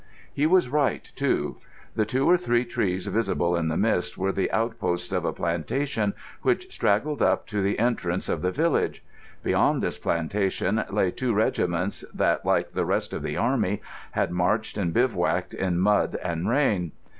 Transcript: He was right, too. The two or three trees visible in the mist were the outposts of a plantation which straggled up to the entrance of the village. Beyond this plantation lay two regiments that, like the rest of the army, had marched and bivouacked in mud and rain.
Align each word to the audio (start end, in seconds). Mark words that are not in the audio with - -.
He 0.33 0.47
was 0.47 0.67
right, 0.67 1.03
too. 1.15 1.57
The 1.95 2.07
two 2.07 2.27
or 2.27 2.35
three 2.35 2.65
trees 2.65 3.05
visible 3.05 3.55
in 3.55 3.67
the 3.67 3.77
mist 3.77 4.17
were 4.17 4.31
the 4.31 4.51
outposts 4.51 5.11
of 5.13 5.25
a 5.25 5.31
plantation 5.31 6.15
which 6.41 6.73
straggled 6.73 7.21
up 7.21 7.45
to 7.49 7.61
the 7.61 7.77
entrance 7.77 8.27
of 8.27 8.41
the 8.41 8.49
village. 8.49 9.03
Beyond 9.43 9.83
this 9.83 9.99
plantation 9.99 10.83
lay 10.89 11.11
two 11.11 11.33
regiments 11.35 12.03
that, 12.15 12.43
like 12.47 12.73
the 12.73 12.83
rest 12.83 13.13
of 13.13 13.21
the 13.21 13.37
army, 13.37 13.79
had 14.13 14.31
marched 14.31 14.75
and 14.75 14.91
bivouacked 14.91 15.53
in 15.53 15.77
mud 15.79 16.17
and 16.23 16.49
rain. 16.49 16.93